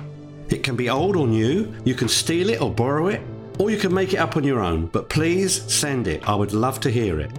It 0.52 0.62
can 0.62 0.74
be 0.74 0.90
old 0.90 1.16
or 1.16 1.26
new, 1.26 1.72
you 1.84 1.94
can 1.94 2.08
steal 2.08 2.50
it 2.50 2.60
or 2.60 2.72
borrow 2.72 3.06
it. 3.06 3.20
Or 3.58 3.70
you 3.70 3.78
can 3.78 3.94
make 3.94 4.12
it 4.12 4.18
up 4.18 4.36
on 4.36 4.44
your 4.44 4.60
own, 4.60 4.86
but 4.86 5.08
please 5.08 5.62
send 5.72 6.08
it. 6.08 6.28
I 6.28 6.34
would 6.34 6.52
love 6.52 6.80
to 6.80 6.90
hear 6.90 7.20
it. 7.20 7.30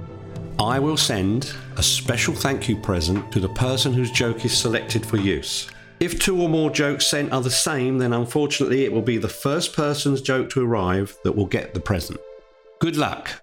I 0.57 0.79
will 0.79 0.95
send 0.95 1.53
a 1.75 1.84
special 1.84 2.34
thank 2.34 2.69
you 2.69 2.77
present 2.77 3.29
to 3.34 3.41
the 3.41 3.50
person 3.50 3.91
whose 3.93 4.12
joke 4.12 4.45
is 4.45 4.57
selected 4.57 5.05
for 5.05 5.17
use. 5.17 5.67
If 6.00 6.19
two 6.19 6.41
or 6.41 6.48
more 6.48 6.69
jokes 6.69 7.07
sent 7.07 7.34
are 7.34 7.41
the 7.41 7.50
same, 7.50 7.98
then 7.98 8.13
unfortunately 8.13 8.86
it 8.86 8.91
will 8.91 9.01
be 9.01 9.17
the 9.17 9.27
first 9.27 9.74
person's 9.74 10.22
joke 10.22 10.50
to 10.51 10.65
arrive 10.65 11.17
that 11.24 11.36
will 11.36 11.45
get 11.45 11.74
the 11.74 11.79
present. 11.81 12.19
Good 12.79 12.95
luck. 12.95 13.41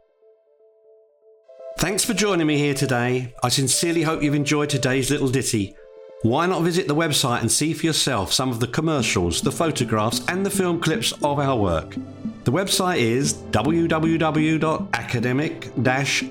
Thanks 1.79 2.05
for 2.05 2.15
joining 2.15 2.47
me 2.47 2.59
here 2.59 2.75
today. 2.75 3.35
I 3.43 3.49
sincerely 3.49 4.03
hope 4.03 4.23
you've 4.23 4.35
enjoyed 4.35 4.71
today's 4.71 5.11
little 5.11 5.29
ditty. 5.29 5.75
Why 6.23 6.47
not 6.47 6.63
visit 6.63 6.89
the 6.89 6.95
website 6.95 7.41
and 7.41 7.51
see 7.51 7.75
for 7.75 7.85
yourself 7.85 8.33
some 8.33 8.51
of 8.51 8.61
the 8.61 8.69
commercials, 8.69 9.43
the 9.43 9.51
photographs, 9.51 10.23
and 10.29 10.47
the 10.47 10.51
film 10.51 10.81
clips 10.81 11.13
of 11.23 11.39
our 11.39 11.57
work? 11.57 11.97
The 12.45 12.53
website 12.53 12.99
is 12.99 13.35
www.academic 13.35 15.71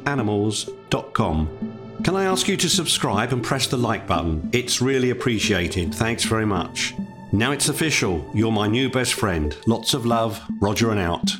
animals.com. 0.05 1.77
Can 2.03 2.15
I 2.15 2.25
ask 2.25 2.47
you 2.47 2.57
to 2.57 2.69
subscribe 2.69 3.31
and 3.31 3.43
press 3.43 3.67
the 3.67 3.77
like 3.77 4.07
button? 4.07 4.49
It's 4.51 4.81
really 4.81 5.11
appreciated. 5.11 5.93
Thanks 5.93 6.23
very 6.23 6.45
much. 6.45 6.95
Now 7.31 7.51
it's 7.51 7.69
official. 7.69 8.29
You're 8.33 8.51
my 8.51 8.67
new 8.67 8.89
best 8.89 9.13
friend. 9.13 9.55
Lots 9.67 9.93
of 9.93 10.05
love. 10.05 10.41
Roger 10.59 10.91
and 10.91 10.99
out. 10.99 11.31